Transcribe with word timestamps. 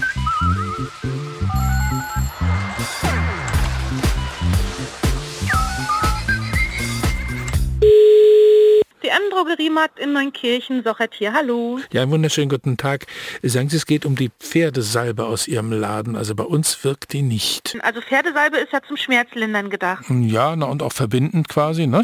thank 0.00 1.04
you 1.04 1.33
Drogeriemarkt 9.30 9.98
in 9.98 10.12
Neunkirchen, 10.12 10.82
Sochert 10.84 11.14
hier, 11.14 11.32
hallo. 11.32 11.78
Ja, 11.92 12.02
einen 12.02 12.10
wunderschönen 12.10 12.48
guten 12.48 12.76
Tag. 12.76 13.06
Sagen 13.42 13.68
Sie, 13.68 13.76
es 13.76 13.86
geht 13.86 14.04
um 14.06 14.16
die 14.16 14.30
Pferdesalbe 14.40 15.24
aus 15.24 15.48
Ihrem 15.48 15.72
Laden. 15.72 16.16
Also 16.16 16.34
bei 16.34 16.44
uns 16.44 16.82
wirkt 16.84 17.12
die 17.12 17.22
nicht. 17.22 17.76
Also 17.82 18.00
Pferdesalbe 18.00 18.58
ist 18.58 18.72
ja 18.72 18.80
zum 18.86 18.96
Schmerzlindern 18.96 19.70
gedacht. 19.70 20.04
Ja, 20.08 20.54
na, 20.56 20.66
und 20.66 20.82
auch 20.82 20.92
verbindend 20.92 21.48
quasi, 21.48 21.86
ne? 21.86 22.02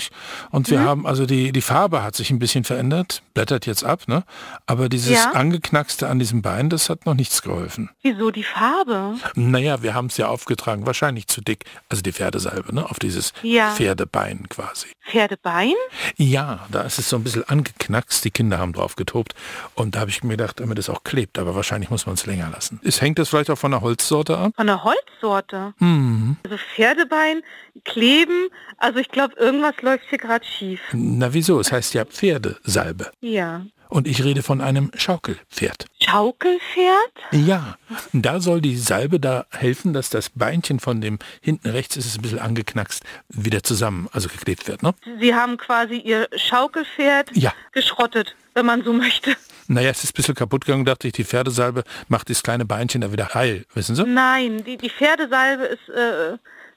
Und 0.50 0.70
wir 0.70 0.80
haben, 0.80 1.06
also 1.06 1.26
die, 1.26 1.52
die 1.52 1.60
Farbe 1.60 2.02
hat 2.02 2.14
sich 2.16 2.30
ein 2.30 2.38
bisschen 2.38 2.64
verändert, 2.64 3.22
blättert 3.34 3.66
jetzt 3.66 3.84
ab, 3.84 4.08
ne? 4.08 4.24
Aber 4.66 4.88
dieses 4.88 5.10
Ja. 5.10 5.32
Angeknackste 5.32 6.08
an 6.08 6.18
diesem 6.18 6.42
Bein, 6.42 6.70
das 6.70 6.88
hat 6.88 7.06
noch 7.06 7.14
nichts 7.14 7.42
geholfen. 7.42 7.90
Wieso 8.02 8.30
die 8.30 8.44
Farbe? 8.44 9.16
Naja, 9.34 9.82
wir 9.82 9.94
haben 9.94 10.06
es 10.06 10.16
ja 10.16 10.28
aufgetragen, 10.28 10.86
wahrscheinlich 10.86 11.26
zu 11.26 11.40
dick. 11.40 11.64
Also 11.88 12.02
die 12.02 12.12
Pferdesalbe, 12.12 12.74
ne? 12.74 12.88
Auf 12.88 12.98
dieses 12.98 13.32
Ja. 13.42 13.72
Pferdebein 13.72 14.48
quasi. 14.48 14.86
Pferdebein? 15.10 15.74
Ja, 16.16 16.66
da 16.70 16.82
ist 16.82 16.98
es 16.98 17.08
so 17.10 17.16
ein 17.16 17.24
bisschen 17.24 17.44
angeknackst. 17.48 18.24
Die 18.24 18.30
Kinder 18.30 18.58
haben 18.58 18.72
drauf 18.72 18.96
getobt. 18.96 19.34
Und 19.74 19.94
da 19.94 20.00
habe 20.00 20.10
ich 20.10 20.22
mir 20.22 20.36
gedacht, 20.36 20.60
damit 20.60 20.78
es 20.78 20.88
auch 20.88 21.04
klebt. 21.04 21.38
Aber 21.38 21.54
wahrscheinlich 21.54 21.90
muss 21.90 22.06
man 22.06 22.14
es 22.14 22.26
länger 22.26 22.50
lassen. 22.50 22.80
Es 22.82 23.00
hängt 23.00 23.18
das 23.18 23.28
vielleicht 23.28 23.50
auch 23.50 23.58
von 23.58 23.70
der 23.70 23.80
Holzsorte 23.80 24.38
ab? 24.38 24.52
Von 24.56 24.66
der 24.66 24.82
Holzsorte? 24.84 25.74
Mhm. 25.78 26.36
Also 26.44 26.56
Pferdebein, 26.74 27.42
kleben, 27.84 28.48
also 28.78 28.98
ich 28.98 29.08
glaube, 29.10 29.34
irgendwas 29.36 29.74
läuft 29.82 30.04
hier 30.08 30.18
gerade 30.18 30.44
schief. 30.44 30.80
Na 30.92 31.32
wieso? 31.32 31.60
Es 31.60 31.70
heißt 31.70 31.94
ja 31.94 32.04
Pferdesalbe. 32.04 33.10
Ja. 33.20 33.62
Und 33.88 34.06
ich 34.06 34.22
rede 34.22 34.42
von 34.42 34.60
einem 34.60 34.90
Schaukelpferd. 34.96 35.86
Schaukelpferd? 36.10 37.12
Ja, 37.32 37.76
da 38.12 38.40
soll 38.40 38.60
die 38.60 38.76
Salbe 38.76 39.20
da 39.20 39.46
helfen, 39.50 39.92
dass 39.92 40.10
das 40.10 40.30
Beinchen 40.30 40.80
von 40.80 41.00
dem 41.00 41.18
hinten 41.40 41.68
rechts 41.70 41.96
ist 41.96 42.06
es 42.06 42.16
ein 42.16 42.22
bisschen 42.22 42.38
angeknackst, 42.38 43.02
wieder 43.28 43.62
zusammen, 43.62 44.08
also 44.12 44.28
geklebt 44.28 44.66
wird, 44.68 44.82
ne? 44.82 44.94
Sie 45.20 45.34
haben 45.34 45.56
quasi 45.56 45.96
ihr 45.96 46.28
Schaukelpferd 46.36 47.30
Ja. 47.36 47.52
geschrottet, 47.72 48.34
wenn 48.54 48.66
man 48.66 48.82
so 48.82 48.92
möchte. 48.92 49.36
Naja, 49.68 49.90
es 49.90 50.02
ist 50.02 50.10
ein 50.10 50.16
bisschen 50.16 50.34
kaputt 50.34 50.64
gegangen, 50.66 50.84
dachte 50.84 51.06
ich, 51.06 51.12
die 51.12 51.24
Pferdesalbe 51.24 51.84
macht 52.08 52.28
das 52.28 52.42
kleine 52.42 52.64
Beinchen 52.64 53.00
da 53.02 53.12
wieder 53.12 53.34
heil, 53.34 53.64
wissen 53.74 53.94
Sie? 53.94 54.04
Nein, 54.04 54.64
die, 54.64 54.76
die 54.76 54.90
Pferdesalbe 54.90 55.64
ist 55.64 55.88
äh, 55.90 56.36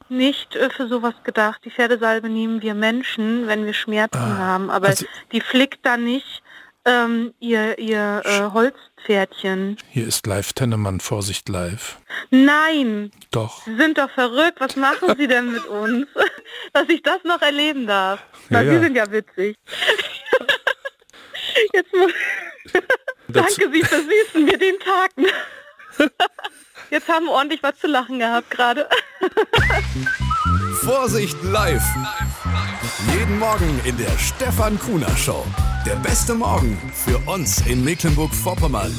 nicht 0.09 0.55
äh, 0.55 0.69
für 0.69 0.87
sowas 0.87 1.15
gedacht. 1.23 1.61
Die 1.65 1.71
Pferdesalbe 1.71 2.29
nehmen 2.29 2.61
wir 2.61 2.75
Menschen, 2.75 3.47
wenn 3.47 3.65
wir 3.65 3.73
Schmerzen 3.73 4.37
haben, 4.37 4.69
aber 4.69 4.89
also- 4.89 5.05
die 5.31 5.41
flickt 5.41 5.83
dann 5.85 6.03
nicht 6.03 6.43
ähm, 6.85 7.33
ihr, 7.39 7.77
ihr 7.79 8.21
äh, 8.25 8.41
Holzpferdchen. 8.51 9.77
Hier 9.89 10.07
ist 10.07 10.27
live 10.27 10.53
Tennemann, 10.53 10.99
Vorsicht 10.99 11.49
live. 11.49 11.97
Nein, 12.29 13.11
Doch. 13.31 13.63
Sie 13.65 13.75
sind 13.75 13.97
doch 13.97 14.09
verrückt. 14.09 14.59
Was 14.59 14.75
machen 14.75 15.15
Sie 15.17 15.27
denn 15.27 15.51
mit 15.51 15.65
uns? 15.65 16.07
Dass 16.73 16.87
ich 16.89 17.01
das 17.03 17.23
noch 17.23 17.41
erleben 17.41 17.87
darf. 17.87 18.19
Na, 18.49 18.61
Ja, 18.61 18.69
Sie 18.69 18.75
ja. 18.75 18.81
sind 18.81 18.95
ja 18.95 19.11
witzig. 19.11 19.57
Jetzt 21.73 21.93
muss 21.93 22.11
Danke, 23.27 23.69
Sie 23.71 23.83
versüßen 23.83 24.43
mir 24.45 24.57
den 24.57 24.75
Tag. 24.79 25.11
Jetzt 26.89 27.07
haben 27.07 27.25
wir 27.25 27.31
ordentlich 27.31 27.61
was 27.63 27.77
zu 27.79 27.87
lachen 27.87 28.19
gehabt 28.19 28.49
gerade. 28.51 28.87
Vorsicht 30.81 31.37
live. 31.43 31.83
Jeden 33.11 33.39
Morgen 33.39 33.79
in 33.83 33.97
der 33.97 34.17
Stefan 34.17 34.79
Kuhner 34.79 35.09
Show. 35.17 35.43
Der 35.85 35.95
beste 35.95 36.33
Morgen 36.33 36.77
für 36.93 37.17
uns 37.29 37.65
in 37.67 37.83
Mecklenburg-Vorpommern. 37.83 38.93